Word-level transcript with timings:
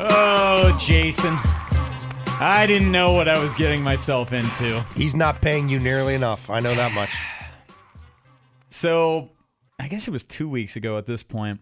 Oh, 0.00 0.76
Jason. 0.78 1.36
I 2.40 2.66
didn't 2.68 2.92
know 2.92 3.14
what 3.14 3.26
I 3.26 3.42
was 3.42 3.52
getting 3.54 3.82
myself 3.82 4.32
into. 4.32 4.86
He's 4.94 5.16
not 5.16 5.42
paying 5.42 5.68
you 5.68 5.80
nearly 5.80 6.14
enough. 6.14 6.50
I 6.50 6.60
know 6.60 6.72
that 6.76 6.92
much. 6.92 7.12
So, 8.70 9.30
I 9.80 9.88
guess 9.88 10.06
it 10.06 10.12
was 10.12 10.22
two 10.22 10.48
weeks 10.48 10.76
ago 10.76 10.98
at 10.98 11.06
this 11.06 11.24
point. 11.24 11.58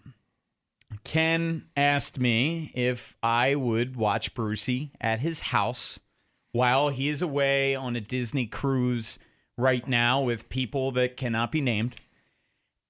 Ken 1.03 1.65
asked 1.79 2.21
me 2.21 2.73
if 2.75 3.17
I 3.23 3.55
would 3.55 3.97
watch 3.97 4.35
Brucey 4.35 4.93
at 5.01 5.21
his 5.21 5.41
house 5.41 5.99
while 6.53 6.91
he 6.91 7.09
is 7.09 7.23
away 7.23 7.75
on 7.75 7.97
a 7.97 8.03
Disney 8.03 8.45
cruise 8.45 9.19
right 9.57 9.89
now 9.89 10.21
with 10.21 10.51
people 10.51 10.91
that 10.93 11.17
cannot 11.17 11.51
be 11.53 11.63
named. 11.63 11.97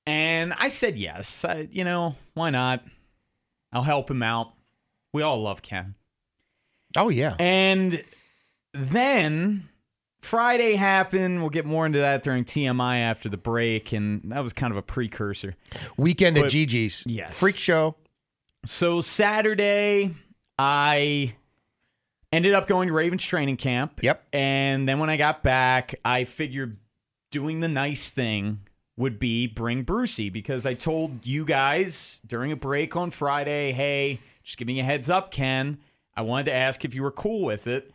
And 0.07 0.55
I 0.55 0.71
said 0.71 0.99
yes. 0.99 1.45
I, 1.45 1.69
you 1.71 1.85
know, 1.85 2.17
why 2.35 2.51
not? 2.51 2.83
I'll 3.73 3.83
help 3.83 4.11
him 4.11 4.25
out. 4.25 4.53
We 5.17 5.23
all 5.23 5.41
love 5.41 5.63
Ken. 5.63 5.95
Oh, 6.95 7.09
yeah. 7.09 7.37
And 7.39 8.05
then 8.75 9.67
Friday 10.21 10.75
happened. 10.75 11.41
We'll 11.41 11.49
get 11.49 11.65
more 11.65 11.87
into 11.87 12.01
that 12.01 12.23
during 12.23 12.45
TMI 12.45 12.99
after 12.99 13.31
the 13.31 13.39
break. 13.39 13.95
And 13.95 14.31
that 14.31 14.41
was 14.43 14.53
kind 14.53 14.73
of 14.73 14.77
a 14.77 14.83
precursor. 14.83 15.55
Weekend 15.97 16.37
But- 16.37 16.45
at 16.45 16.51
Gigi's. 16.51 17.03
Yes. 17.07 17.41
Freak 17.41 17.59
show. 17.59 17.97
So 18.67 19.01
Saturday, 19.01 20.15
I 20.59 21.35
ended 22.31 22.53
up 22.53 22.69
going 22.69 22.89
to 22.89 22.93
Ravens 22.93 23.23
training 23.25 23.57
camp. 23.57 24.01
Yep. 24.03 24.23
And 24.35 24.87
then 24.87 24.99
when 24.99 25.09
I 25.09 25.17
got 25.17 25.43
back, 25.43 25.95
I 26.05 26.25
figured 26.25 26.77
doing 27.31 27.61
the 27.61 27.69
nice 27.69 28.11
thing 28.11 28.61
would 28.99 29.19
be 29.19 29.47
bring 29.47 29.83
Brucey 29.83 30.29
because 30.29 30.67
I 30.67 30.75
told 30.75 31.25
you 31.25 31.47
guys 31.47 32.21
during 32.27 32.53
a 32.53 32.57
break 32.57 32.97
on 32.97 33.11
Friday, 33.11 33.73
hey, 33.73 34.21
just 34.47 34.57
giving 34.59 34.77
you 34.77 34.83
a 34.83 34.87
heads 34.87 35.11
up, 35.11 35.31
Ken. 35.31 35.79
I 36.17 36.23
wanted 36.23 36.47
to 36.47 36.55
ask 36.55 36.85
if 36.87 36.95
you 36.95 37.03
were 37.03 37.11
cool 37.11 37.43
with 37.45 37.67
it. 37.67 37.93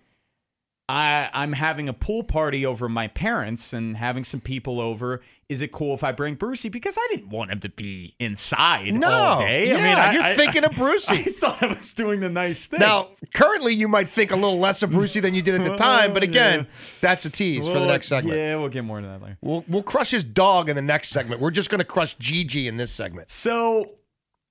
I, 0.89 1.29
I'm 1.33 1.53
having 1.53 1.87
a 1.87 1.93
pool 1.93 2.21
party 2.21 2.65
over 2.65 2.89
my 2.89 3.07
parents 3.07 3.71
and 3.71 3.95
having 3.95 4.25
some 4.25 4.41
people 4.41 4.81
over. 4.81 5.21
Is 5.47 5.61
it 5.61 5.71
cool 5.71 5.93
if 5.93 6.03
I 6.03 6.11
bring 6.11 6.35
Brucey? 6.35 6.67
Because 6.67 6.97
I 6.97 7.07
didn't 7.11 7.29
want 7.29 7.49
him 7.49 7.61
to 7.61 7.69
be 7.69 8.13
inside 8.19 8.93
No. 8.93 9.09
all 9.09 9.39
day. 9.39 9.69
Yeah, 9.69 9.75
I 9.75 9.77
mean, 9.77 9.97
I, 9.97 10.13
you're 10.13 10.23
I- 10.23 10.35
thinking 10.35 10.65
of 10.65 10.71
Brucey. 10.75 11.13
I 11.15 11.23
thought 11.23 11.63
I 11.63 11.67
was 11.67 11.93
doing 11.93 12.19
the 12.19 12.29
nice 12.29 12.65
thing. 12.65 12.81
Now, 12.81 13.11
currently, 13.33 13.73
you 13.73 13.87
might 13.87 14.09
think 14.09 14.31
a 14.31 14.35
little 14.35 14.59
less 14.59 14.83
of 14.83 14.91
Brucey 14.91 15.21
than 15.21 15.33
you 15.33 15.41
did 15.41 15.55
at 15.55 15.63
the 15.65 15.77
time, 15.77 16.11
but 16.13 16.23
oh, 16.27 16.27
again, 16.27 16.59
Yeah. 16.59 16.65
that's 16.99 17.23
a 17.23 17.29
tease 17.29 17.65
for 17.65 17.79
the 17.79 17.85
next 17.87 18.07
segment. 18.09 18.35
Yeah, 18.37 18.57
we'll 18.57 18.67
get 18.67 18.83
more 18.83 18.97
into 18.97 19.09
that 19.09 19.21
later. 19.21 19.37
We'll, 19.41 19.63
we'll 19.69 19.83
crush 19.83 20.11
his 20.11 20.25
dog 20.25 20.67
in 20.69 20.75
the 20.75 20.81
next 20.81 21.09
segment. 21.09 21.39
We're 21.39 21.51
just 21.51 21.69
going 21.69 21.79
to 21.79 21.85
crush 21.85 22.15
Gigi 22.15 22.67
in 22.67 22.75
this 22.75 22.91
segment. 22.91 23.31
So 23.31 23.91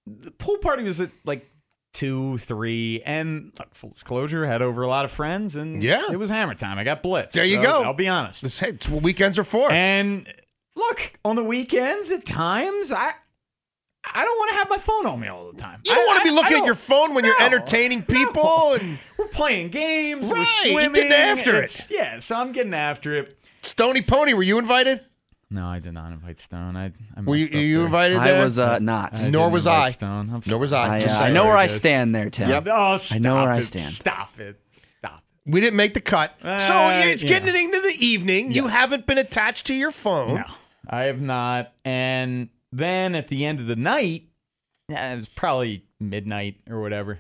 the 0.07 0.31
pool 0.31 0.57
party 0.57 0.85
was 0.85 1.03
at 1.03 1.11
like 1.25 1.51
two, 2.01 2.39
three, 2.39 3.03
and 3.05 3.53
look, 3.59 3.75
full 3.75 3.91
disclosure, 3.91 4.47
had 4.47 4.63
over 4.63 4.83
a 4.83 4.89
lot 4.89 5.05
of 5.05 5.11
friends, 5.13 5.55
and 5.57 5.83
Yeah. 5.83 6.05
it 6.11 6.17
was 6.19 6.31
hammer 6.31 6.55
time. 6.55 6.79
I 6.79 6.85
got 6.85 7.03
blitzed. 7.03 7.33
There 7.33 7.45
you 7.45 7.57
So, 7.57 7.63
go. 7.63 7.83
I'll 7.85 7.93
be 7.95 8.09
honest. 8.09 8.43
This, 8.43 8.59
hey, 8.59 8.69
it's 8.71 8.89
what 8.89 9.03
weekends 9.03 9.39
are 9.39 9.45
for. 9.45 9.71
And 9.71 10.27
look, 10.77 11.13
on 11.25 11.37
the 11.37 11.45
weekends, 11.45 12.11
at 12.11 12.25
times, 12.25 12.91
I 12.93 13.13
I 14.15 14.25
don't 14.25 14.39
want 14.39 14.51
to 14.53 14.57
have 14.57 14.71
my 14.71 14.79
phone 14.79 15.05
on 15.07 15.21
me 15.21 15.29
all 15.29 15.53
the 15.53 15.61
time. 15.61 15.81
you 15.85 15.95
don't 15.95 16.03
I- 16.03 16.07
want 16.07 16.23
to 16.23 16.25
be 16.31 16.35
looking 16.35 16.57
at 16.57 16.65
your 16.65 16.75
phone 16.75 17.13
when 17.13 17.23
you're 17.25 17.41
entertaining 17.43 18.03
people. 18.03 18.73
And 18.73 18.99
We're 19.19 19.27
playing 19.29 19.69
games. 19.69 20.31
Right, 20.31 20.39
We're 20.65 20.71
you're 20.71 20.73
swimming. 20.73 20.93
getting 20.95 21.13
after 21.13 21.51
it. 21.57 21.65
It's- 21.65 21.91
Yeah, 21.91 22.19
so 22.19 22.35
I'm 22.37 22.53
getting 22.53 22.73
after 22.73 23.15
it. 23.19 23.39
Stony 23.61 24.01
Pony, 24.01 24.33
were 24.33 24.43
you 24.43 24.59
invited? 24.59 25.05
No, 25.53 25.67
I 25.67 25.81
did 25.81 25.95
not 25.95 26.13
invite 26.13 26.39
Stone. 26.39 26.77
I, 26.77 26.93
I 27.17 27.21
Were 27.23 27.35
you, 27.35 27.47
messed 27.47 27.55
up 27.55 27.61
you 27.61 27.89
there. 28.21 28.41
I 28.41 28.45
was 28.45 28.59
uh, 28.59 28.79
not. 28.79 29.19
I 29.21 29.31
Nor 29.31 29.51
was 29.51 29.67
I. 29.67 29.91
Stone. 29.91 30.31
I'm 30.33 30.43
Nor 30.47 30.59
was 30.61 30.73
I. 30.73 30.99
I, 30.99 31.01
uh, 31.01 31.19
I 31.23 31.31
know 31.33 31.45
where 31.45 31.57
I 31.57 31.67
stand 31.67 32.15
there, 32.15 32.31
Tim. 32.31 32.49
Yep. 32.49 32.69
Oh, 32.69 32.99
I 33.11 33.19
know 33.19 33.35
where 33.35 33.45
stop 33.45 33.49
I 33.55 33.59
it. 33.59 33.65
stand. 33.65 33.87
Stop 33.93 34.39
it. 34.41 34.61
Stop 34.71 35.19
it. 35.47 35.51
We 35.53 35.61
didn't 35.61 35.77
make 35.77 35.95
the 35.95 36.01
cut. 36.01 36.37
so 36.41 36.47
Uh, 36.49 37.03
it's 37.05 37.25
yeah. 37.25 37.41
getting 37.41 37.65
into 37.65 37.81
the 37.81 37.97
evening. 37.99 38.53
You 38.53 38.69
haven't 38.69 39.07
been 39.07 39.19
attached 39.19 39.67
to 39.67 39.75
your 39.75 39.91
phone. 39.91 40.37
No, 40.37 40.45
I 40.89 41.03
have 41.05 41.21
not. 41.21 41.73
And 41.85 42.51
then 42.71 43.17
at 43.17 43.27
the 43.27 43.45
end 43.45 43.59
of 43.59 43.67
the 43.67 43.75
night, 43.77 44.29
yeah, 44.89 45.15
it 45.15 45.17
was 45.19 45.29
probably 45.29 45.85
midnight 45.99 46.61
or 46.71 46.81
whatever. 46.81 47.19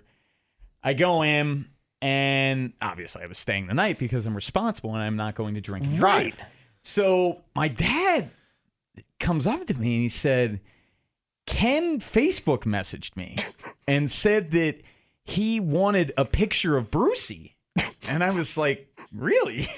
I 0.85 0.93
go 0.95 1.23
in, 1.23 1.67
and 2.01 2.73
obviously 2.81 3.23
I 3.23 3.27
was 3.27 3.39
staying 3.39 3.67
the 3.67 3.75
night 3.75 3.99
because 3.99 4.25
I'm 4.25 4.35
responsible 4.37 4.95
and 4.95 5.03
I'm 5.03 5.17
not 5.17 5.35
going 5.35 5.55
to 5.55 5.61
drink 5.61 5.85
and 5.85 5.99
drive. 5.99 6.39
So 6.83 7.43
my 7.55 7.69
dad 7.69 8.31
comes 9.19 9.47
up 9.47 9.67
to 9.67 9.75
me 9.75 9.95
and 9.95 10.03
he 10.03 10.09
said, 10.09 10.61
Ken 11.47 12.01
Facebook 12.01 12.61
messaged 12.61 13.17
me 13.17 13.37
and 13.89 14.11
said 14.11 14.53
that 14.53 14.81
he 15.25 15.61
wanted 15.61 16.13
a 16.17 16.25
picture 16.25 16.77
of 16.77 16.91
Brucey. 16.91 17.57
And 18.09 18.25
I 18.25 18.31
was 18.31 18.57
like, 18.57 18.89
really? 19.15 19.69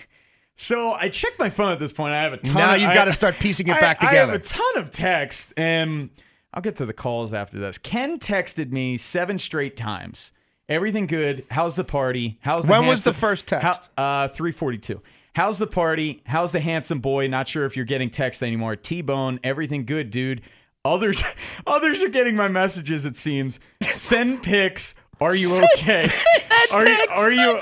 So 0.54 0.92
I 0.92 1.08
checked 1.08 1.38
my 1.38 1.50
phone 1.50 1.72
at 1.72 1.78
this 1.78 1.92
point. 1.92 2.12
I 2.12 2.22
have 2.22 2.34
a 2.34 2.36
ton 2.36 2.54
Now 2.54 2.74
of- 2.74 2.80
you've 2.80 2.94
got 2.94 3.06
to 3.06 3.12
start 3.12 3.36
piecing 3.38 3.68
it 3.68 3.80
back 3.80 4.00
together. 4.00 4.16
I 4.16 4.32
have 4.32 4.34
a 4.34 4.38
ton 4.38 4.76
of 4.76 4.90
text, 4.90 5.52
and 5.56 6.10
I'll 6.54 6.62
get 6.62 6.76
to 6.76 6.86
the 6.86 6.92
calls 6.92 7.34
after 7.34 7.58
this. 7.58 7.78
Ken 7.78 8.18
texted 8.18 8.70
me 8.70 8.96
seven 8.96 9.38
straight 9.38 9.76
times. 9.76 10.30
Everything 10.68 11.06
good? 11.06 11.44
How's 11.50 11.74
the 11.74 11.84
party? 11.84 12.38
How's 12.42 12.64
the 12.64 12.70
When 12.70 12.86
was 12.86 13.02
the 13.02 13.12
first 13.12 13.46
text? 13.48 13.90
How, 13.98 14.02
uh, 14.24 14.28
three 14.28 14.52
forty-two. 14.52 15.02
How's 15.34 15.58
the 15.58 15.66
party? 15.66 16.22
How's 16.26 16.52
the 16.52 16.60
handsome 16.60 17.00
boy? 17.00 17.26
Not 17.26 17.48
sure 17.48 17.64
if 17.64 17.76
you're 17.76 17.86
getting 17.86 18.10
text 18.10 18.42
anymore. 18.42 18.76
T-Bone, 18.76 19.40
everything 19.42 19.86
good, 19.86 20.10
dude. 20.10 20.42
Others, 20.84 21.22
others 21.66 22.02
are 22.02 22.08
getting 22.08 22.36
my 22.36 22.48
messages. 22.48 23.04
It 23.04 23.16
seems. 23.16 23.58
Send 23.80 24.42
pics. 24.42 24.94
Are 25.20 25.34
you 25.34 25.62
okay? 25.74 26.08
Are 26.72 26.88
you 26.88 27.06
are 27.10 27.30
you 27.30 27.60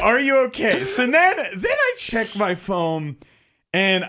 are 0.00 0.18
you 0.18 0.38
okay? 0.46 0.84
So 0.86 1.06
then 1.06 1.36
then 1.36 1.72
I 1.72 1.94
check 1.98 2.34
my 2.36 2.54
phone 2.54 3.16
and 3.74 4.08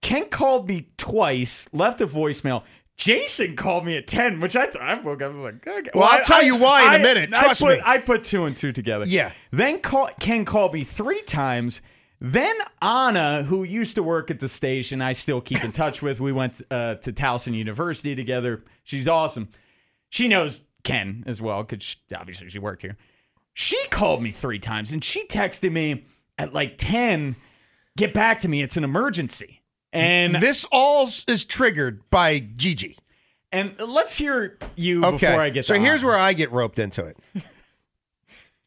Ken 0.00 0.28
called 0.28 0.68
me 0.68 0.88
twice, 0.96 1.68
left 1.72 2.00
a 2.00 2.06
voicemail. 2.06 2.62
Jason 2.96 3.56
called 3.56 3.84
me 3.84 3.96
at 3.96 4.06
10, 4.06 4.40
which 4.40 4.54
I 4.56 4.66
thought 4.66 4.82
I 4.82 4.94
woke 5.00 5.20
up 5.22 5.34
I 5.34 5.34
was 5.34 5.38
like, 5.38 5.66
okay. 5.66 5.90
Well, 5.94 6.08
I'll 6.08 6.22
tell 6.22 6.42
you 6.42 6.56
why 6.56 6.94
in 6.94 7.00
a 7.00 7.02
minute. 7.02 7.34
I 7.34 7.40
Trust 7.40 7.62
put, 7.62 7.78
me. 7.78 7.82
I 7.84 7.98
put 7.98 8.24
two 8.24 8.44
and 8.44 8.56
two 8.56 8.72
together. 8.72 9.04
Yeah. 9.06 9.32
Then 9.50 9.80
call, 9.80 10.08
Ken 10.20 10.44
called 10.44 10.72
me 10.72 10.84
three 10.84 11.22
times. 11.22 11.82
Then 12.24 12.54
Anna, 12.80 13.42
who 13.42 13.64
used 13.64 13.96
to 13.96 14.02
work 14.04 14.30
at 14.30 14.38
the 14.38 14.48
station, 14.48 15.02
I 15.02 15.12
still 15.12 15.40
keep 15.40 15.64
in 15.64 15.72
touch 15.72 16.02
with. 16.02 16.20
We 16.20 16.30
went 16.30 16.62
uh, 16.70 16.94
to 16.94 17.12
Towson 17.12 17.52
University 17.52 18.14
together. 18.14 18.62
She's 18.84 19.08
awesome. 19.08 19.48
She 20.08 20.28
knows 20.28 20.60
Ken 20.84 21.24
as 21.26 21.42
well 21.42 21.64
because 21.64 21.96
obviously 22.16 22.48
she 22.48 22.60
worked 22.60 22.82
here. 22.82 22.96
She 23.54 23.76
called 23.88 24.22
me 24.22 24.30
three 24.30 24.60
times 24.60 24.92
and 24.92 25.02
she 25.02 25.26
texted 25.26 25.72
me 25.72 26.06
at 26.38 26.54
like 26.54 26.78
10, 26.78 27.34
get 27.96 28.14
back 28.14 28.40
to 28.42 28.48
me. 28.48 28.62
It's 28.62 28.76
an 28.76 28.84
emergency. 28.84 29.60
And 29.92 30.36
this 30.36 30.64
all 30.70 31.08
is 31.26 31.44
triggered 31.44 32.08
by 32.08 32.38
Gigi. 32.38 32.98
and 33.50 33.74
let's 33.80 34.16
hear 34.16 34.58
you 34.76 35.04
Okay. 35.04 35.26
before 35.26 35.42
I 35.42 35.50
get 35.50 35.64
so 35.64 35.74
here's 35.74 36.02
Anna. 36.02 36.12
where 36.12 36.18
I 36.18 36.34
get 36.34 36.52
roped 36.52 36.78
into 36.78 37.04
it. 37.04 37.16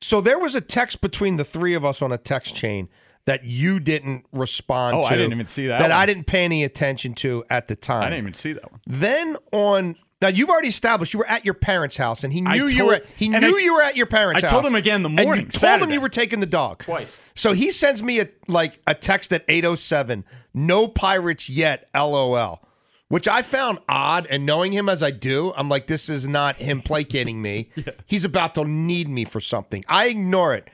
so 0.01 0.19
there 0.19 0.37
was 0.37 0.55
a 0.55 0.61
text 0.61 0.99
between 0.99 1.37
the 1.37 1.45
three 1.45 1.73
of 1.73 1.85
us 1.85 2.01
on 2.01 2.11
a 2.11 2.17
text 2.17 2.53
chain 2.53 2.89
that 3.25 3.44
you 3.44 3.80
didn't 3.80 4.25
respond 4.31 4.95
Oh, 4.98 5.01
to. 5.01 5.07
I 5.07 5.18
didn't 5.18 5.33
even 5.33 5.45
see 5.48 5.68
that 5.68 5.80
That 5.80 5.92
I 5.92 6.06
didn't 6.06 6.25
pay 6.25 6.44
any 6.45 6.63
attention 6.63 7.13
to 7.16 7.44
at 7.50 7.68
the 7.68 7.75
time. 7.75 8.01
I 8.04 8.10
didn't 8.10 8.19
even 8.19 8.33
see 8.33 8.54
that 8.54 8.72
one. 8.72 8.80
Then 8.86 9.38
on 9.51 9.95
Now 10.22 10.30
you've 10.30 10.50
already 10.50 10.68
established 10.69 11.13
you 11.13 11.19
were 11.19 11.27
at 11.27 11.44
your 11.44 11.54
parents' 11.56 11.98
house, 11.98 12.24
and 12.24 12.31
he 12.31 12.44
I 12.45 12.56
knew 12.56 12.68
you 12.68 12.77
told- 12.80 12.88
were. 12.89 13.01
He 13.18 13.27
knew 13.27 13.57
I- 13.57 13.60
you 13.60 13.74
were 13.74 13.81
at 13.81 13.98
your 13.98 14.06
parents' 14.06 14.44
I 14.44 14.45
house. 14.45 14.51
I 14.51 14.54
told 14.54 14.66
him 14.66 14.75
again 14.75 15.04
the 15.04 15.10
And 15.10 15.19
you 15.19 15.25
morning, 15.25 15.48
told 15.50 15.81
him 15.81 15.92
you 15.92 16.00
were 16.01 16.10
taking 16.10 16.39
the 16.39 16.45
dog 16.45 16.80
Twice. 16.83 17.19
So 17.36 17.54
he 17.54 17.69
sends 17.72 18.01
me 18.01 18.19
a 18.19 18.30
like 18.48 18.80
a 18.88 18.94
text 18.95 19.33
at 19.33 19.44
eight 19.48 19.66
oh 19.66 19.75
seven. 19.75 20.24
No 20.54 20.88
pirates 20.88 21.50
yet. 21.50 21.89
LOL. 21.94 22.62
Which 23.07 23.27
I 23.27 23.42
found 23.44 23.80
odd, 23.88 24.25
and 24.31 24.45
knowing 24.48 24.72
him 24.72 24.89
as 24.89 25.04
I 25.04 25.12
do, 25.12 25.54
I'm 25.56 25.69
like, 25.69 25.86
this 25.88 26.10
is 26.10 26.27
not 26.27 26.57
him 26.57 26.81
placating 26.81 27.39
me. 27.42 27.69
He's 28.07 28.25
about 28.25 28.56
to 28.56 28.66
need 28.66 29.07
me 29.10 29.25
for 29.25 29.39
something. 29.39 29.83
I 29.88 30.07
ignore 30.07 30.56
it. 30.56 30.68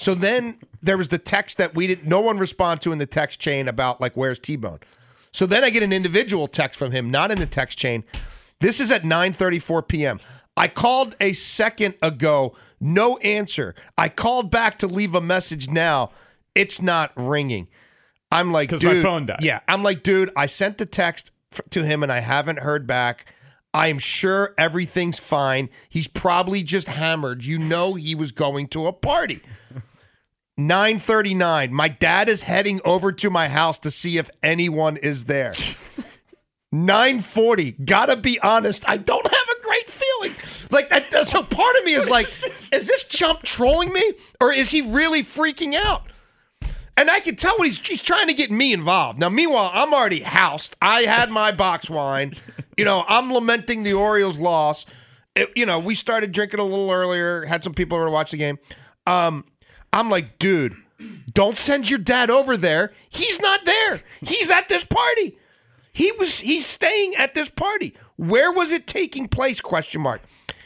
So 0.00 0.14
then 0.14 0.56
there 0.80 0.96
was 0.96 1.08
the 1.08 1.18
text 1.18 1.58
that 1.58 1.74
we 1.74 1.86
didn't, 1.86 2.06
no 2.08 2.20
one 2.22 2.38
respond 2.38 2.80
to 2.82 2.92
in 2.92 2.96
the 2.96 3.04
text 3.04 3.38
chain 3.38 3.68
about 3.68 4.00
like 4.00 4.16
where's 4.16 4.38
T 4.38 4.56
Bone. 4.56 4.78
So 5.30 5.44
then 5.44 5.62
I 5.62 5.68
get 5.68 5.82
an 5.82 5.92
individual 5.92 6.48
text 6.48 6.78
from 6.78 6.90
him, 6.90 7.10
not 7.10 7.30
in 7.30 7.38
the 7.38 7.44
text 7.44 7.78
chain. 7.78 8.04
This 8.60 8.80
is 8.80 8.90
at 8.90 9.02
9:34 9.02 9.86
p.m. 9.86 10.18
I 10.56 10.68
called 10.68 11.16
a 11.20 11.34
second 11.34 11.96
ago, 12.00 12.56
no 12.80 13.18
answer. 13.18 13.74
I 13.98 14.08
called 14.08 14.50
back 14.50 14.78
to 14.78 14.86
leave 14.86 15.14
a 15.14 15.20
message 15.20 15.68
now. 15.68 16.12
It's 16.54 16.80
not 16.80 17.12
ringing. 17.14 17.68
I'm 18.32 18.52
like, 18.52 18.70
dude. 18.70 18.82
my 18.84 19.02
phone 19.02 19.26
died. 19.26 19.40
Yeah, 19.42 19.60
I'm 19.68 19.82
like, 19.82 20.02
dude. 20.02 20.30
I 20.34 20.46
sent 20.46 20.78
the 20.78 20.86
text 20.86 21.30
f- 21.52 21.60
to 21.70 21.84
him 21.84 22.02
and 22.02 22.10
I 22.10 22.20
haven't 22.20 22.60
heard 22.60 22.86
back. 22.86 23.26
I 23.74 23.88
am 23.88 23.98
sure 23.98 24.54
everything's 24.56 25.18
fine. 25.18 25.68
He's 25.90 26.08
probably 26.08 26.62
just 26.62 26.88
hammered. 26.88 27.44
You 27.44 27.58
know 27.58 27.94
he 27.94 28.14
was 28.14 28.32
going 28.32 28.68
to 28.68 28.86
a 28.86 28.94
party. 28.94 29.42
9:39. 30.58 31.70
My 31.70 31.88
dad 31.88 32.28
is 32.28 32.42
heading 32.42 32.80
over 32.84 33.12
to 33.12 33.30
my 33.30 33.48
house 33.48 33.78
to 33.80 33.90
see 33.90 34.18
if 34.18 34.30
anyone 34.42 34.96
is 34.96 35.24
there. 35.24 35.54
940. 36.72 37.72
Gotta 37.84 38.16
be 38.16 38.38
honest, 38.40 38.88
I 38.88 38.96
don't 38.96 39.24
have 39.26 39.32
a 39.58 39.62
great 39.62 39.90
feeling. 39.90 40.34
Like 40.70 40.92
so 41.24 41.42
part 41.42 41.76
of 41.76 41.84
me 41.84 41.94
is 41.94 42.08
like, 42.08 42.26
is 42.26 42.86
this 42.86 43.04
chump 43.04 43.42
trolling 43.42 43.92
me? 43.92 44.12
Or 44.40 44.52
is 44.52 44.70
he 44.70 44.82
really 44.82 45.22
freaking 45.22 45.74
out? 45.74 46.04
And 46.96 47.10
I 47.10 47.20
can 47.20 47.34
tell 47.34 47.56
what 47.56 47.66
he's 47.66 47.78
he's 47.84 48.02
trying 48.02 48.28
to 48.28 48.34
get 48.34 48.50
me 48.50 48.72
involved. 48.72 49.18
Now, 49.18 49.30
meanwhile, 49.30 49.70
I'm 49.72 49.94
already 49.94 50.20
housed. 50.20 50.76
I 50.82 51.02
had 51.02 51.30
my 51.30 51.50
box 51.50 51.88
wine. 51.90 52.34
You 52.76 52.84
know, 52.84 53.04
I'm 53.08 53.32
lamenting 53.32 53.82
the 53.82 53.94
Orioles 53.94 54.38
loss. 54.38 54.86
It- 55.34 55.50
you 55.56 55.64
know, 55.66 55.78
we 55.78 55.94
started 55.94 56.30
drinking 56.32 56.60
a 56.60 56.64
little 56.64 56.90
earlier, 56.90 57.46
had 57.46 57.64
some 57.64 57.72
people 57.74 57.96
over 57.96 58.06
to 58.06 58.10
watch 58.12 58.30
the 58.32 58.36
game. 58.36 58.58
Um, 59.06 59.44
I'm 59.92 60.10
like, 60.10 60.38
dude, 60.38 60.74
don't 61.32 61.56
send 61.58 61.88
your 61.90 61.98
dad 61.98 62.30
over 62.30 62.56
there. 62.56 62.92
He's 63.08 63.40
not 63.40 63.64
there. 63.64 64.00
He's 64.20 64.50
at 64.50 64.68
this 64.68 64.84
party. 64.84 65.38
He 65.92 66.12
was 66.12 66.40
he's 66.40 66.66
staying 66.66 67.16
at 67.16 67.34
this 67.34 67.48
party. 67.48 67.94
Where 68.16 68.52
was 68.52 68.70
it 68.70 68.86
taking 68.86 69.26
place? 69.28 69.60
Question 69.60 70.00
mark. 70.02 70.22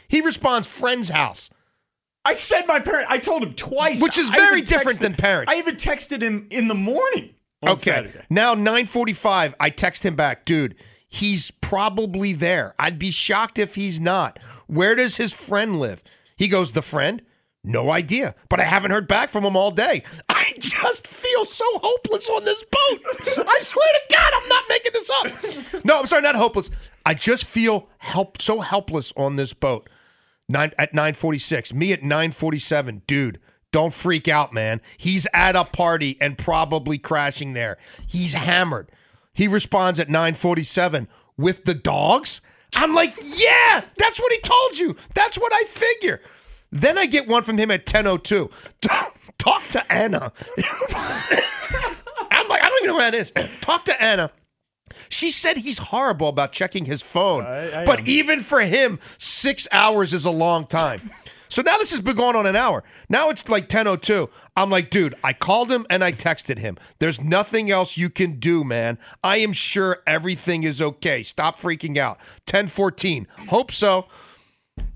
He 0.07 0.21
responds, 0.21 0.67
friend's 0.67 1.09
house. 1.09 1.49
I 2.23 2.33
said 2.33 2.65
my 2.67 2.79
parent. 2.79 3.07
I 3.09 3.17
told 3.19 3.43
him 3.43 3.53
twice, 3.53 4.01
Which 4.01 4.17
is 4.17 4.29
very 4.29 4.61
different 4.61 4.97
texted- 4.99 5.01
than 5.01 5.13
parents. 5.15 5.53
I 5.53 5.57
even 5.57 5.75
texted 5.75 6.21
him 6.21 6.47
in 6.49 6.67
the 6.67 6.75
morning. 6.75 7.31
On 7.63 7.71
Okay. 7.73 7.91
Saturday. 7.91 8.21
Now 8.29 8.53
9:45, 8.53 9.55
I 9.59 9.69
text 9.71 10.05
him 10.05 10.15
back, 10.15 10.45
dude. 10.45 10.75
He's 11.07 11.49
probably 11.51 12.33
there. 12.33 12.75
I'd 12.77 12.99
be 12.99 13.09
shocked 13.11 13.57
if 13.57 13.75
he's 13.75 13.99
not. 13.99 14.37
Where 14.67 14.93
does 14.95 15.17
his 15.17 15.33
friend 15.33 15.79
live? 15.79 16.03
He 16.35 16.47
goes, 16.47 16.73
"The 16.73 16.81
friend? 16.81 17.21
No 17.65 17.89
idea, 17.89 18.35
but 18.47 18.59
I 18.59 18.63
haven't 18.63 18.91
heard 18.91 19.07
back 19.07 19.29
from 19.29 19.43
him 19.43 19.55
all 19.57 19.71
day. 19.71 20.03
I 20.29 20.53
just 20.59 21.07
feel 21.07 21.45
so 21.45 21.65
hopeless 21.81 22.29
on 22.29 22.45
this 22.45 22.63
boat. 22.63 23.01
I 23.47 23.59
swear 23.61 23.87
to 23.91 24.15
God, 24.15 24.33
I'm 24.35 24.47
not 24.47 24.63
making 24.69 24.91
this 24.93 25.09
up. 25.09 25.83
No, 25.83 25.99
I'm 25.99 26.05
sorry, 26.05 26.21
not 26.21 26.35
hopeless. 26.35 26.69
I 27.07 27.15
just 27.15 27.43
feel 27.45 27.89
help 27.97 28.39
so 28.39 28.59
helpless 28.59 29.11
on 29.17 29.35
this 29.35 29.53
boat. 29.53 29.89
Nine 30.47 30.73
at 30.77 30.93
946. 30.93 31.73
Me 31.73 31.91
at 31.91 32.03
947. 32.03 33.01
Dude, 33.07 33.39
don't 33.71 33.93
freak 33.93 34.27
out, 34.27 34.53
man. 34.53 34.79
He's 34.97 35.25
at 35.33 35.55
a 35.55 35.65
party 35.65 36.17
and 36.21 36.37
probably 36.37 36.99
crashing 36.99 37.53
there. 37.53 37.77
He's 38.05 38.33
hammered. 38.33 38.91
He 39.33 39.47
responds 39.47 39.99
at 39.99 40.07
947 40.07 41.07
with 41.35 41.65
the 41.65 41.73
dogs. 41.73 42.41
I'm 42.75 42.93
like, 42.93 43.13
yeah, 43.37 43.83
that's 43.97 44.19
what 44.19 44.31
he 44.31 44.39
told 44.41 44.77
you. 44.77 44.95
That's 45.15 45.39
what 45.39 45.51
I 45.53 45.63
figure. 45.63 46.21
Then 46.75 46.97
I 46.97 47.05
get 47.05 47.27
one 47.27 47.43
from 47.43 47.57
him 47.57 47.71
at 47.71 47.81
1002. 47.81 48.49
Talk 49.37 49.67
to 49.69 49.91
Anna. 49.91 50.31
I'm 50.57 52.47
like, 52.49 52.63
I 52.63 52.69
don't 52.69 52.83
even 52.83 52.87
know 52.87 52.93
who 52.95 52.99
that 52.99 53.15
is. 53.15 53.31
Talk 53.61 53.85
to 53.85 54.01
Anna. 54.01 54.31
She 55.09 55.31
said 55.31 55.57
he's 55.57 55.77
horrible 55.77 56.27
about 56.27 56.51
checking 56.51 56.85
his 56.85 57.01
phone. 57.01 57.43
but 57.85 58.07
even 58.07 58.41
for 58.41 58.61
him, 58.61 58.99
six 59.17 59.67
hours 59.71 60.13
is 60.13 60.25
a 60.25 60.31
long 60.31 60.67
time. 60.67 61.11
So 61.47 61.61
now 61.61 61.77
this 61.77 61.91
has 61.91 62.01
been 62.01 62.15
going 62.17 62.35
on 62.35 62.45
an 62.45 62.55
hour. 62.55 62.83
Now 63.07 63.29
it's 63.29 63.47
like 63.47 63.69
10.02. 63.69 64.29
I'm 64.57 64.69
like, 64.69 64.89
dude, 64.89 65.15
I 65.23 65.31
called 65.31 65.71
him 65.71 65.85
and 65.89 66.03
I 66.03 66.11
texted 66.11 66.57
him. 66.57 66.77
There's 66.99 67.21
nothing 67.21 67.71
else 67.71 67.97
you 67.97 68.09
can 68.09 68.39
do, 68.39 68.63
man. 68.65 68.97
I 69.23 69.37
am 69.37 69.53
sure 69.53 70.01
everything 70.05 70.63
is 70.63 70.81
okay. 70.81 71.23
Stop 71.23 71.59
freaking 71.59 71.97
out. 71.97 72.19
10.14. 72.47 73.27
Hope 73.47 73.71
so. 73.71 74.07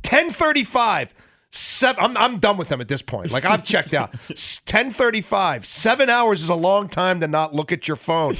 10.35. 0.03 1.11
Seven, 1.51 2.03
I'm, 2.03 2.17
I'm 2.17 2.39
done 2.39 2.57
with 2.57 2.69
them 2.69 2.79
at 2.81 2.87
this 2.87 3.01
point. 3.01 3.31
Like 3.31 3.45
I've 3.45 3.63
checked 3.63 3.93
out. 3.93 4.11
10:35. 4.13 5.65
Seven 5.65 6.09
hours 6.09 6.43
is 6.43 6.49
a 6.49 6.55
long 6.55 6.89
time 6.89 7.19
to 7.21 7.27
not 7.27 7.55
look 7.55 7.71
at 7.71 7.87
your 7.87 7.97
phone. 7.97 8.37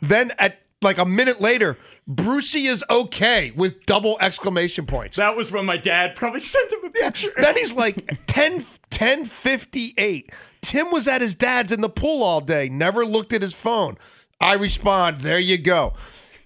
then 0.00 0.32
at 0.38 0.60
like 0.82 0.98
a 0.98 1.04
minute 1.04 1.40
later, 1.40 1.76
Brucey 2.06 2.66
is 2.66 2.84
okay 2.88 3.50
with 3.56 3.84
double 3.86 4.16
exclamation 4.20 4.86
points. 4.86 5.16
That 5.16 5.34
was 5.36 5.50
when 5.50 5.66
my 5.66 5.76
dad 5.76 6.14
probably 6.14 6.40
sent 6.52 6.72
him 6.72 6.84
a 6.84 6.90
picture. 6.90 7.32
Then 7.36 7.56
he's 7.56 7.74
like 7.74 8.26
10 8.26 8.60
10:58. 8.60 10.30
Tim 10.62 10.90
was 10.90 11.08
at 11.08 11.20
his 11.20 11.34
dad's 11.34 11.72
in 11.72 11.80
the 11.80 11.88
pool 11.88 12.22
all 12.22 12.40
day, 12.40 12.68
never 12.68 13.04
looked 13.04 13.32
at 13.32 13.42
his 13.42 13.54
phone. 13.54 13.98
I 14.40 14.54
respond, 14.54 15.22
"There 15.22 15.38
you 15.38 15.58
go." 15.58 15.94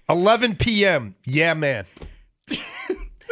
11 0.09 0.55
p.m. 0.57 1.15
Yeah, 1.25 1.53
man. 1.53 1.85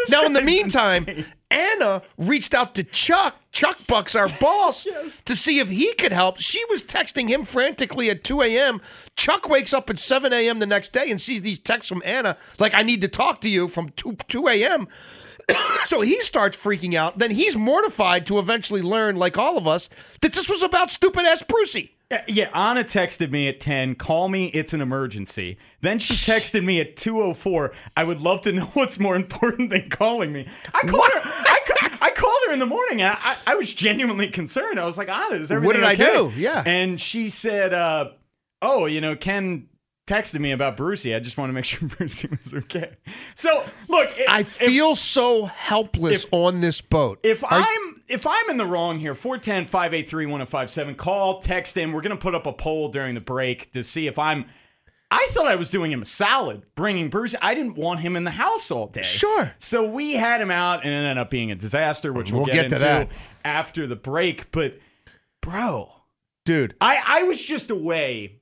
Now 0.10 0.26
in 0.26 0.34
the 0.34 0.42
meantime, 0.42 1.06
insane. 1.08 1.26
Anna 1.52 2.04
reached 2.18 2.54
out 2.54 2.76
to 2.76 2.84
Chuck, 2.84 3.36
Chuck 3.52 3.80
Bucks, 3.88 4.16
our 4.16 4.30
boss, 4.40 4.88
to 5.26 5.36
see 5.36 5.60
if 5.60 5.70
he 5.70 5.94
could 5.94 6.12
help. 6.12 6.40
She 6.40 6.64
was 6.70 6.84
texting 6.84 7.28
him 7.28 7.44
frantically 7.44 8.10
at 8.10 8.24
2 8.24 8.42
a.m. 8.44 8.82
Chuck 9.16 9.50
wakes 9.50 9.74
up 9.74 9.90
at 9.90 9.98
7 9.98 10.32
a.m. 10.32 10.60
the 10.60 10.66
next 10.66 10.94
day 10.94 11.10
and 11.10 11.20
sees 11.20 11.42
these 11.42 11.60
texts 11.60 11.90
from 11.90 12.04
Anna, 12.06 12.38
like, 12.60 12.74
I 12.76 12.84
need 12.84 13.02
to 13.02 13.08
talk 13.08 13.42
to 13.42 13.50
you 13.50 13.68
from 13.68 13.90
2, 13.90 14.18
2 14.28 14.48
a.m. 14.48 14.88
so 15.86 16.02
he 16.02 16.22
starts 16.22 16.58
freaking 16.58 16.94
out. 16.94 17.18
Then 17.18 17.32
he's 17.32 17.56
mortified 17.56 18.26
to 18.28 18.40
eventually 18.40 18.82
learn, 18.82 19.16
like 19.16 19.38
all 19.38 19.58
of 19.58 19.68
us, 19.68 19.90
that 20.22 20.34
this 20.34 20.50
was 20.50 20.62
about 20.62 20.92
stupid 20.92 21.25
ass 21.25 21.42
Brucey. 21.42 21.96
Yeah, 22.12 22.24
Yeah, 22.28 22.50
Anna 22.54 22.84
texted 22.84 23.32
me 23.32 23.48
at 23.48 23.60
10, 23.60 23.96
call 23.96 24.30
me, 24.30 24.48
it's 24.48 24.74
an 24.74 24.82
emergency. 24.82 25.58
Then 25.82 26.00
she 26.00 26.13
texted 26.13 26.63
me 26.63 26.80
at 26.80 26.96
204, 26.96 27.72
I 27.96 28.04
would 28.04 28.20
love 28.22 28.42
to 28.42 28.51
know 28.54 28.66
what's 28.74 29.00
more 29.00 29.16
important 29.16 29.70
than 29.70 29.89
calling 29.89 30.32
me. 30.34 30.48
I 30.74 30.82
called 30.88 31.10
her 31.12 31.22
I, 31.24 31.60
ca- 31.68 31.98
I 32.01 32.10
called 32.12 32.39
her 32.48 32.54
in 32.54 32.60
the 32.60 32.66
morning 32.66 33.01
and 33.01 33.16
I, 33.22 33.36
I 33.48 33.56
was 33.56 33.72
genuinely 33.74 34.30
concerned. 34.30 34.80
I 34.80 34.86
was 34.86 34.98
like, 34.98 35.10
Anna, 35.10 35.36
is 35.36 35.51
everything 35.51 35.68
What 35.68 35.74
did 35.74 35.84
I 35.84 36.13
do? 36.13 36.32
Yeah. 36.36 36.63
And 36.66 37.00
she 37.00 37.30
said, 37.30 37.74
uh, 37.74 38.10
oh, 38.62 38.86
you 38.88 39.01
know, 39.01 39.16
Ken 39.16 39.68
texted 40.08 40.39
me 40.39 40.51
about 40.51 40.75
Brucey. 40.78 41.13
I 41.13 41.20
just 41.20 41.38
want 41.38 41.50
to 41.50 41.54
make 41.54 41.66
sure 41.66 41.88
Brucey 41.88 42.28
was 42.44 42.54
okay. 42.56 42.96
So, 43.36 43.63
look, 43.88 44.10
if, 44.18 44.28
I 44.28 44.39
if- 44.39 44.48
feel 44.48 44.96
so 44.96 45.46
helpless 45.46 46.25
on 46.32 46.62
this 46.62 46.82
boat. 46.82 47.20
if 47.22 47.44
Are- 47.44 47.50
I'm 47.51 47.88
if 48.10 48.25
I'm 48.28 48.50
in 48.50 48.58
the 48.58 48.66
wrong 48.66 49.00
here, 49.00 49.13
410-583-1057, 49.16 50.98
call, 50.98 51.42
text 51.42 51.78
in. 51.78 51.92
We're 51.92 52.01
going 52.01 52.16
to 52.16 52.22
put 52.22 52.36
up 52.36 52.46
a 52.46 52.54
poll 52.54 52.89
during 52.89 53.16
the 53.16 53.22
break 53.22 53.72
to 53.74 53.84
see 53.84 54.08
if 54.08 54.18
I'm 54.20 54.46
I 55.12 55.28
thought 55.32 55.48
I 55.48 55.56
was 55.56 55.72
doing 55.72 55.92
him 55.92 56.04
a 56.04 56.06
solid 56.06 56.63
bringing 56.75 57.10
Bruce. 57.10 57.34
I 57.42 57.56
didn't 57.56 57.75
want 57.78 58.00
him 58.01 58.16
in 58.16 58.25
the 58.25 58.32
house 58.32 58.70
all 58.70 58.86
day. 58.86 59.01
Sure. 59.01 59.51
So 59.58 59.84
we 59.89 60.13
had 60.13 60.39
him 60.39 60.51
out 60.51 60.84
and 60.84 60.94
it 60.94 60.98
ended 60.98 61.18
up 61.18 61.32
being 61.32 61.50
a 61.51 61.56
disaster, 61.56 62.13
which 62.13 62.32
we'll, 62.32 62.44
We'll 62.44 62.54
get, 62.54 62.70
get 62.70 62.78
to 62.78 62.80
that. 62.80 63.10
after 63.44 63.88
the 63.88 63.96
break. 63.96 64.51
But 64.51 64.78
bro, 65.42 65.92
dude, 66.46 66.75
I, 66.80 67.01
I 67.04 67.24
was 67.24 67.42
just 67.42 67.72
away 67.72 68.39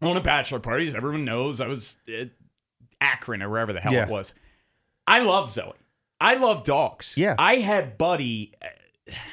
on 0.00 0.16
a 0.16 0.22
bachelor 0.22 0.60
party. 0.60 0.88
As 0.88 0.94
everyone 0.94 1.26
knows, 1.26 1.60
I 1.60 1.66
was 1.66 1.94
at 2.08 2.30
Akron 3.02 3.42
or 3.42 3.50
wherever 3.50 3.74
the 3.74 3.80
hell 3.80 3.92
Yeah. 3.92 4.04
it 4.04 4.08
was. 4.10 4.32
I 5.06 5.18
love 5.18 5.52
Zoe. 5.52 5.72
I 6.22 6.36
love 6.36 6.64
dogs. 6.64 7.12
Yeah. 7.18 7.34
I 7.38 7.56
had 7.56 7.98
Buddy, 7.98 8.54
uh, 8.62 8.66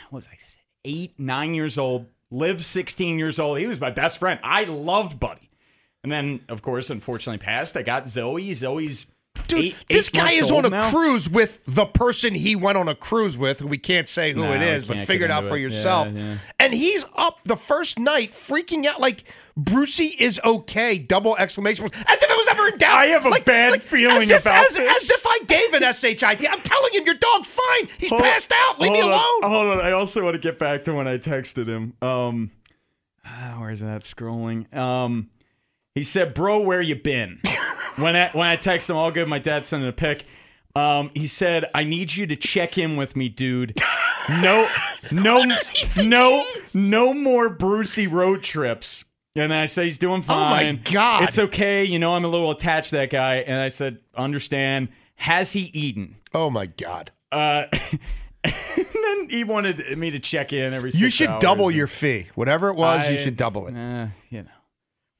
what 0.10 0.20
was 0.20 0.28
I, 0.28 0.38
eight, 0.86 1.20
nine 1.20 1.54
years 1.54 1.78
old, 1.78 2.08
lived 2.32 2.64
16 2.64 3.20
years 3.20 3.40
old. 3.40 3.60
He 3.60 3.68
was 3.68 3.80
my 3.80 3.92
best 3.92 4.18
friend. 4.18 4.40
I 4.44 4.66
loved 4.66 5.20
Buddy. 5.20 5.50
And 6.04 6.12
then, 6.12 6.42
of 6.48 6.62
course, 6.62 6.90
unfortunately 6.90 7.44
passed. 7.44 7.76
I 7.76 7.82
got 7.82 8.08
Zoe. 8.08 8.54
Zoe's 8.54 9.06
Dude, 9.50 9.65
eight- 9.65 9.75
this 9.89 10.08
eight 10.10 10.18
guy 10.18 10.32
is 10.32 10.51
on 10.51 10.65
a 10.65 10.70
now? 10.70 10.89
cruise 10.89 11.29
with 11.29 11.60
the 11.65 11.86
person 11.86 12.34
he 12.36 12.56
went 12.56 12.77
on 12.77 12.88
a 12.88 12.96
cruise 12.96 13.38
with, 13.38 13.60
who 13.60 13.68
we 13.68 13.77
can't 13.77 14.08
say 14.08 14.32
who 14.34 14.44
No, 14.44 14.53
it 14.53 14.62
is, 14.62 14.86
but 14.86 14.98
figure 15.00 15.25
it 15.25 15.32
out 15.32 15.46
for 15.48 15.58
it. 15.58 15.62
Yourself. 15.62 16.12
yeah. 16.13 16.38
And 16.60 16.74
he's 16.74 17.03
up 17.18 17.39
the 17.46 17.58
first 17.58 18.00
night 18.00 18.32
freaking 18.34 18.86
out 18.86 19.00
like 19.01 19.24
Brucey 19.58 20.15
is 20.20 20.39
okay, 20.46 20.98
double 20.98 21.36
exclamation 21.38 21.84
point, 21.89 21.96
as 22.10 22.22
if 22.24 22.29
it 22.29 22.38
was 22.38 22.48
ever 22.50 22.68
in 22.70 22.77
doubt. 22.77 22.98
I 22.98 23.06
have 23.08 23.25
a 23.25 23.29
Like- 23.29 23.44
bad 23.44 23.72
like, 23.72 23.82
feeling 23.82 24.18
as 24.22 24.32
if, 24.32 24.41
about 24.46 24.65
as, 24.68 24.74
this. 24.74 25.03
As 25.03 25.10
if 25.12 25.25
I 25.27 25.39
gave 25.48 25.74
an 25.74 25.84
SHIT. 25.94 26.24
I'm 26.50 26.62
telling 26.62 26.94
him, 26.94 27.06
your 27.06 27.15
dog's 27.15 27.50
fine. 27.50 27.89
He's 27.98 28.10
Hold- 28.10 28.22
passed 28.22 28.53
out. 28.53 28.79
Leave 28.79 28.94
me 28.94 29.01
alone. 29.01 29.20
On, 29.44 29.50
hold 29.50 29.68
on. 29.68 29.82
I 29.82 29.91
also 29.91 30.24
want 30.24 30.36
to 30.36 30.39
get 30.39 30.58
back 30.60 30.86
to 30.86 30.94
when 30.94 31.08
I 31.10 31.18
texted 31.18 31.68
him. 31.68 31.94
Um, 32.01 32.51
where's 33.58 33.82
that 33.82 34.03
scrolling? 34.03 34.74
Um, 34.74 35.29
he 35.94 36.03
said, 36.03 36.34
"Bro, 36.34 36.62
where 36.62 36.82
you 36.82 36.96
been?" 36.96 37.41
when 37.95 38.15
I 38.15 38.29
when 38.31 38.48
I 38.48 38.55
text 38.55 38.89
him, 38.89 38.95
all 38.95 39.12
good. 39.12 39.27
My 39.27 39.39
dad 39.39 39.65
sent 39.65 39.83
him 39.83 39.89
a 39.89 39.93
pic. 39.93 40.25
Um, 40.75 41.12
he 41.13 41.27
said, 41.27 41.69
"I 41.74 41.83
need 41.83 42.15
you 42.15 42.27
to 42.27 42.36
check 42.36 42.77
in 42.77 42.95
with 42.95 43.15
me, 43.15 43.29
dude. 43.29 43.79
No, 44.29 44.67
no, 45.12 45.43
no, 46.03 46.45
no 46.74 47.13
more 47.13 47.50
Brucey 47.50 48.07
road 48.07 48.43
trips." 48.43 49.03
And 49.36 49.53
I 49.53 49.67
said, 49.67 49.86
he's 49.86 49.98
doing 49.98 50.21
fine. 50.21 50.63
Oh 50.63 50.74
my. 50.74 50.91
God. 50.91 51.24
it's 51.24 51.39
okay. 51.39 51.86
You 51.86 52.00
know, 52.00 52.13
I'm 52.15 52.25
a 52.25 52.27
little 52.27 52.51
attached 52.51 52.89
to 52.89 52.98
that 52.98 53.09
guy. 53.09 53.38
And 53.38 53.59
I 53.59 53.69
said, 53.69 54.00
"Understand? 54.15 54.89
Has 55.15 55.53
he 55.53 55.71
eaten?" 55.74 56.15
Oh 56.33 56.50
my 56.50 56.65
God. 56.65 57.12
Uh, 57.31 57.65
and 58.43 58.53
then 58.93 59.29
he 59.29 59.43
wanted 59.43 59.98
me 59.98 60.12
to 60.12 60.19
check 60.19 60.53
in 60.53 60.74
every. 60.74 60.91
You 60.93 61.09
should 61.09 61.39
double 61.39 61.71
your 61.71 61.88
fee. 61.88 62.27
Whatever 62.36 62.69
it 62.69 62.75
was, 62.75 63.09
you 63.09 63.17
should 63.17 63.38
double 63.38 63.67
it. 63.67 63.75
Uh, 63.75 64.07
you 64.29 64.43
know. 64.43 64.50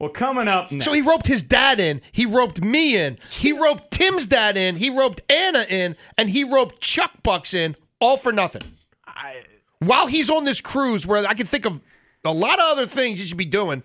Well, 0.00 0.08
coming 0.08 0.48
up 0.48 0.72
next. 0.72 0.86
So 0.86 0.92
he 0.94 1.02
roped 1.02 1.26
his 1.26 1.42
dad 1.42 1.78
in. 1.78 2.00
He 2.10 2.24
roped 2.24 2.62
me 2.62 2.96
in. 2.96 3.18
He 3.30 3.52
roped 3.52 3.90
Tim's 3.90 4.26
dad 4.26 4.56
in. 4.56 4.76
He 4.76 4.88
roped 4.88 5.20
Anna 5.30 5.66
in, 5.68 5.94
and 6.16 6.30
he 6.30 6.42
roped 6.42 6.80
Chuck 6.80 7.12
Bucks 7.22 7.52
in, 7.52 7.76
all 8.00 8.16
for 8.16 8.32
nothing. 8.32 8.62
While 9.78 10.06
he's 10.06 10.30
on 10.30 10.44
this 10.44 10.60
cruise, 10.60 11.06
where 11.06 11.26
I 11.26 11.34
can 11.34 11.46
think 11.46 11.66
of 11.66 11.80
a 12.24 12.32
lot 12.32 12.58
of 12.58 12.64
other 12.72 12.86
things 12.86 13.18
he 13.18 13.26
should 13.26 13.36
be 13.36 13.44
doing 13.44 13.82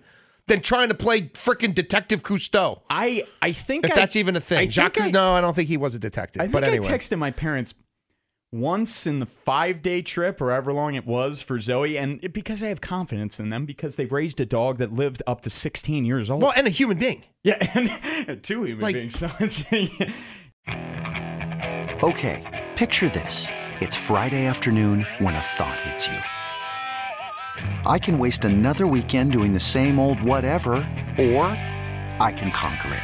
than 0.47 0.61
trying 0.61 0.87
to 0.89 0.93
play 0.95 1.21
frickin' 1.23 1.73
Detective 1.73 2.23
Cousteau. 2.23 2.81
I 2.89 3.25
I 3.41 3.51
think 3.51 3.85
If 3.85 3.91
I- 3.91 3.95
that's 3.95 4.15
even 4.15 4.35
a 4.35 4.41
thing. 4.41 4.59
think 4.59 4.71
Jacques, 4.71 5.01
I- 5.01 5.09
no, 5.11 5.33
I 5.33 5.41
don't 5.41 5.53
think 5.55 5.67
he 5.67 5.77
was 5.77 5.95
a 5.95 5.99
detective. 5.99 6.41
I 6.41 6.45
think 6.45 6.53
but 6.53 6.63
anyway, 6.63 6.87
I 6.87 6.91
texted 6.97 7.17
my 7.17 7.31
parents 7.31 7.73
once 8.59 9.05
in 9.05 9.19
the 9.19 9.25
five 9.25 9.81
day 9.81 10.01
trip 10.01 10.39
or 10.41 10.49
however 10.51 10.71
long 10.73 10.95
it 10.95 11.05
was 11.05 11.41
for 11.41 11.59
Zoe, 11.59 11.97
and 11.97 12.19
it, 12.23 12.33
because 12.33 12.63
I 12.63 12.67
have 12.67 12.81
confidence 12.81 13.39
in 13.39 13.49
them 13.49 13.65
because 13.65 13.95
they 13.95 14.05
raised 14.05 14.39
a 14.39 14.45
dog 14.45 14.77
that 14.79 14.93
lived 14.93 15.21
up 15.27 15.41
to 15.41 15.49
16 15.49 16.05
years 16.05 16.29
old. 16.29 16.41
well, 16.41 16.53
and 16.55 16.65
a 16.67 16.69
human 16.69 16.97
being. 16.97 17.23
yeah, 17.43 17.57
and 18.27 18.41
two 18.43 18.63
human 18.63 18.83
Like- 18.83 18.95
beings. 18.95 19.21
Okay, 22.03 22.65
picture 22.75 23.07
this. 23.09 23.47
It's 23.79 23.95
Friday 23.95 24.45
afternoon 24.45 25.05
when 25.19 25.33
a 25.35 25.39
thought 25.39 25.79
hits 25.81 26.07
you. 26.07 26.17
I 27.89 27.99
can 27.99 28.17
waste 28.19 28.43
another 28.45 28.85
weekend 28.85 29.31
doing 29.31 29.53
the 29.53 29.59
same 29.59 29.97
old 29.97 30.21
whatever, 30.21 30.75
or 31.17 31.45
I 32.19 32.33
can 32.35 32.51
conquer 32.51 32.93
it. 32.93 33.03